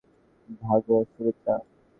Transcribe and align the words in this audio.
ভাগো, 0.61 0.97
সুমিত্রা। 1.11 1.55